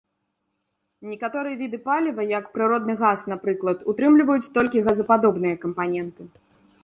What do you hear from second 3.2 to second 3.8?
напрыклад,